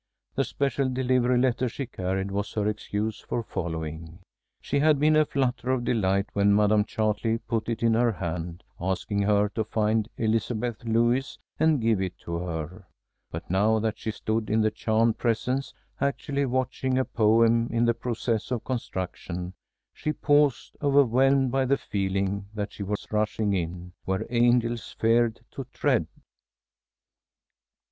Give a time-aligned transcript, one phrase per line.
[0.33, 4.17] The special delivery letter she carried was her excuse for following.
[4.59, 8.13] She had been in a flutter of delight when Madame Chartley put it in her
[8.13, 12.87] hand, asking her to find Elizabeth Lewis and give it to her.
[13.29, 17.93] But now that she stood in the charmed presence, actually watching a poem in the
[17.93, 19.53] process of construction,
[19.93, 25.67] she paused, overwhelmed by the feeling that she was rushing in "where angels feared to
[25.71, 26.07] tread."